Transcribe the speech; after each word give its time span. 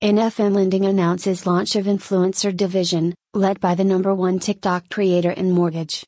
NFM 0.00 0.54
Lending 0.54 0.86
announces 0.86 1.44
launch 1.44 1.74
of 1.74 1.86
influencer 1.86 2.56
division, 2.56 3.16
led 3.34 3.58
by 3.58 3.74
the 3.74 3.82
number 3.82 4.14
one 4.14 4.38
TikTok 4.38 4.88
creator 4.90 5.32
in 5.32 5.50
mortgage. 5.50 6.06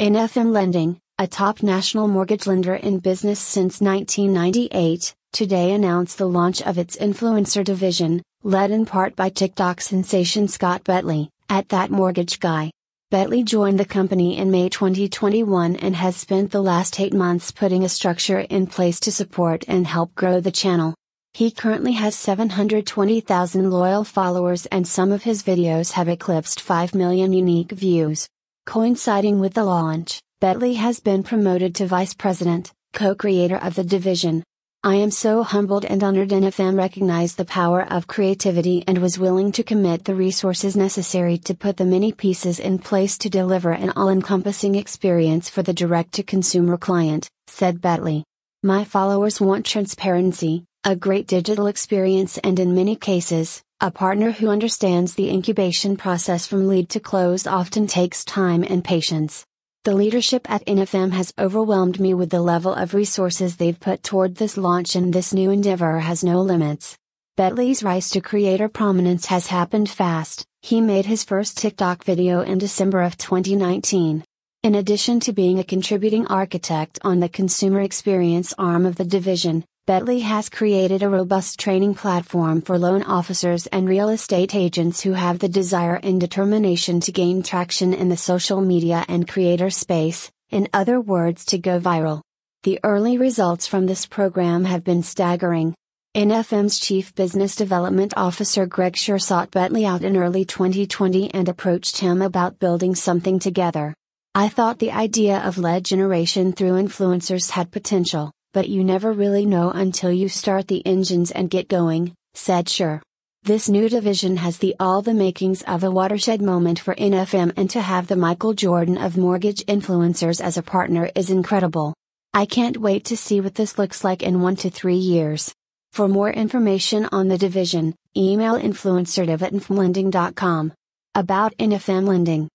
NFM 0.00 0.50
Lending, 0.50 0.98
a 1.18 1.26
top 1.26 1.62
national 1.62 2.08
mortgage 2.08 2.46
lender 2.46 2.74
in 2.74 3.00
business 3.00 3.38
since 3.38 3.82
1998, 3.82 5.14
today 5.34 5.72
announced 5.72 6.16
the 6.16 6.26
launch 6.26 6.62
of 6.62 6.78
its 6.78 6.96
influencer 6.96 7.62
division, 7.62 8.22
led 8.44 8.70
in 8.70 8.86
part 8.86 9.14
by 9.14 9.28
TikTok 9.28 9.82
sensation 9.82 10.48
Scott 10.48 10.82
Betley, 10.84 11.28
at 11.50 11.68
That 11.68 11.90
Mortgage 11.90 12.40
Guy. 12.40 12.70
Betley 13.12 13.44
joined 13.44 13.78
the 13.78 13.84
company 13.84 14.38
in 14.38 14.50
May 14.50 14.70
2021 14.70 15.76
and 15.76 15.96
has 15.96 16.16
spent 16.16 16.50
the 16.50 16.62
last 16.62 16.98
eight 16.98 17.12
months 17.12 17.50
putting 17.50 17.84
a 17.84 17.90
structure 17.90 18.38
in 18.38 18.66
place 18.66 18.98
to 19.00 19.12
support 19.12 19.66
and 19.68 19.86
help 19.86 20.14
grow 20.14 20.40
the 20.40 20.50
channel. 20.50 20.94
He 21.34 21.50
currently 21.50 21.92
has 21.92 22.16
720,000 22.16 23.70
loyal 23.70 24.04
followers 24.04 24.66
and 24.66 24.86
some 24.86 25.12
of 25.12 25.22
his 25.22 25.42
videos 25.42 25.92
have 25.92 26.08
eclipsed 26.08 26.60
5 26.60 26.94
million 26.94 27.32
unique 27.32 27.72
views. 27.72 28.28
Coinciding 28.66 29.38
with 29.38 29.54
the 29.54 29.64
launch, 29.64 30.20
Betley 30.42 30.76
has 30.76 31.00
been 31.00 31.22
promoted 31.22 31.74
to 31.76 31.86
vice 31.86 32.14
president, 32.14 32.72
co-creator 32.92 33.56
of 33.56 33.74
the 33.74 33.84
division. 33.84 34.42
I 34.84 34.94
am 34.94 35.10
so 35.10 35.42
humbled 35.42 35.84
and 35.84 36.04
honored 36.04 36.28
NFM 36.28 36.78
recognized 36.78 37.36
the 37.36 37.44
power 37.44 37.82
of 37.92 38.06
creativity 38.06 38.84
and 38.86 38.98
was 38.98 39.18
willing 39.18 39.50
to 39.52 39.64
commit 39.64 40.04
the 40.04 40.14
resources 40.14 40.76
necessary 40.76 41.36
to 41.38 41.54
put 41.54 41.76
the 41.76 41.84
many 41.84 42.12
pieces 42.12 42.60
in 42.60 42.78
place 42.78 43.18
to 43.18 43.28
deliver 43.28 43.72
an 43.72 43.90
all-encompassing 43.96 44.76
experience 44.76 45.50
for 45.50 45.64
the 45.64 45.72
direct-to-consumer 45.72 46.76
client, 46.76 47.28
said 47.48 47.80
Betley. 47.80 48.22
My 48.62 48.84
followers 48.84 49.40
want 49.40 49.66
transparency, 49.66 50.64
a 50.84 50.94
great 50.94 51.26
digital 51.26 51.66
experience 51.66 52.38
and 52.38 52.60
in 52.60 52.74
many 52.74 52.94
cases, 52.94 53.62
a 53.80 53.90
partner 53.90 54.30
who 54.30 54.48
understands 54.48 55.14
the 55.14 55.28
incubation 55.28 55.96
process 55.96 56.46
from 56.46 56.68
lead 56.68 56.88
to 56.88 57.00
close 57.00 57.48
often 57.48 57.86
takes 57.86 58.24
time 58.24 58.62
and 58.62 58.84
patience. 58.84 59.44
The 59.84 59.94
leadership 59.94 60.48
at 60.48 60.64
NFM 60.66 61.10
has 61.12 61.34
overwhelmed 61.36 61.98
me 61.98 62.14
with 62.14 62.30
the 62.30 62.40
level 62.40 62.72
of 62.72 62.94
resources 62.94 63.56
they've 63.56 63.78
put 63.78 64.04
toward 64.04 64.36
this 64.36 64.56
launch 64.56 64.94
and 64.94 65.12
this 65.12 65.34
new 65.34 65.50
endeavor 65.50 65.98
has 65.98 66.22
no 66.22 66.40
limits. 66.40 66.96
Betley's 67.36 67.82
rise 67.82 68.08
to 68.10 68.20
creator 68.20 68.68
prominence 68.68 69.26
has 69.26 69.48
happened 69.48 69.90
fast, 69.90 70.46
he 70.62 70.80
made 70.80 71.06
his 71.06 71.24
first 71.24 71.58
TikTok 71.58 72.04
video 72.04 72.40
in 72.40 72.58
December 72.58 73.02
of 73.02 73.18
2019. 73.18 74.24
In 74.62 74.74
addition 74.74 75.18
to 75.20 75.32
being 75.32 75.58
a 75.58 75.64
contributing 75.64 76.26
architect 76.28 76.98
on 77.02 77.18
the 77.18 77.28
consumer 77.28 77.80
experience 77.80 78.54
arm 78.58 78.86
of 78.86 78.96
the 78.96 79.04
division, 79.04 79.64
Betley 79.88 80.20
has 80.20 80.50
created 80.50 81.02
a 81.02 81.08
robust 81.08 81.58
training 81.58 81.94
platform 81.94 82.60
for 82.60 82.78
loan 82.78 83.02
officers 83.04 83.66
and 83.68 83.88
real 83.88 84.10
estate 84.10 84.54
agents 84.54 85.00
who 85.00 85.14
have 85.14 85.38
the 85.38 85.48
desire 85.48 85.98
and 86.02 86.20
determination 86.20 87.00
to 87.00 87.10
gain 87.10 87.42
traction 87.42 87.94
in 87.94 88.10
the 88.10 88.16
social 88.18 88.60
media 88.60 89.06
and 89.08 89.26
creator 89.26 89.70
space, 89.70 90.30
in 90.50 90.68
other 90.74 91.00
words, 91.00 91.46
to 91.46 91.56
go 91.56 91.80
viral. 91.80 92.20
The 92.64 92.78
early 92.84 93.16
results 93.16 93.66
from 93.66 93.86
this 93.86 94.04
program 94.04 94.66
have 94.66 94.84
been 94.84 95.02
staggering. 95.02 95.74
NFM's 96.14 96.78
Chief 96.78 97.14
Business 97.14 97.56
Development 97.56 98.12
Officer 98.14 98.66
Greg 98.66 98.92
Schur 98.92 99.18
sought 99.18 99.50
Betley 99.52 99.86
out 99.86 100.04
in 100.04 100.18
early 100.18 100.44
2020 100.44 101.32
and 101.32 101.48
approached 101.48 101.96
him 101.96 102.20
about 102.20 102.58
building 102.58 102.94
something 102.94 103.38
together. 103.38 103.94
I 104.34 104.50
thought 104.50 104.80
the 104.80 104.92
idea 104.92 105.38
of 105.38 105.56
lead 105.56 105.86
generation 105.86 106.52
through 106.52 106.72
influencers 106.72 107.52
had 107.52 107.70
potential 107.70 108.32
but 108.52 108.68
you 108.68 108.82
never 108.82 109.12
really 109.12 109.44
know 109.44 109.70
until 109.70 110.10
you 110.10 110.28
start 110.28 110.68
the 110.68 110.86
engines 110.86 111.30
and 111.30 111.50
get 111.50 111.68
going, 111.68 112.14
said 112.34 112.66
Schur. 112.66 113.00
This 113.42 113.68
new 113.68 113.88
division 113.88 114.36
has 114.38 114.58
the 114.58 114.74
all 114.80 115.00
the 115.00 115.14
makings 115.14 115.62
of 115.62 115.84
a 115.84 115.90
watershed 115.90 116.42
moment 116.42 116.78
for 116.78 116.94
NFM 116.94 117.52
and 117.56 117.70
to 117.70 117.80
have 117.80 118.06
the 118.06 118.16
Michael 118.16 118.52
Jordan 118.52 118.98
of 118.98 119.16
mortgage 119.16 119.64
influencers 119.66 120.40
as 120.40 120.56
a 120.56 120.62
partner 120.62 121.10
is 121.14 121.30
incredible. 121.30 121.94
I 122.34 122.46
can't 122.46 122.76
wait 122.76 123.04
to 123.06 123.16
see 123.16 123.40
what 123.40 123.54
this 123.54 123.78
looks 123.78 124.04
like 124.04 124.22
in 124.22 124.42
1 124.42 124.56
to 124.56 124.70
3 124.70 124.96
years. 124.96 125.54
For 125.92 126.08
more 126.08 126.30
information 126.30 127.08
on 127.10 127.28
the 127.28 127.38
division, 127.38 127.94
email 128.16 128.54
influencerdiv 128.54 129.40
at. 129.42 130.76
About 131.14 131.56
NFM 131.56 132.06
Lending. 132.06 132.48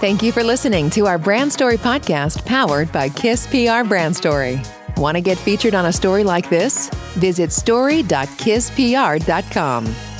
Thank 0.00 0.22
you 0.22 0.32
for 0.32 0.42
listening 0.42 0.90
to 0.90 1.06
our 1.06 1.16
Brand 1.16 1.52
Story 1.52 1.76
podcast 1.76 2.44
powered 2.44 2.90
by 2.90 3.08
Kiss 3.08 3.46
PR 3.46 3.84
Brand 3.88 4.16
Story. 4.16 4.60
Want 5.02 5.16
to 5.16 5.20
get 5.20 5.36
featured 5.36 5.74
on 5.74 5.86
a 5.86 5.92
story 5.92 6.22
like 6.22 6.48
this? 6.48 6.88
Visit 7.16 7.50
story.kisspr.com. 7.50 10.11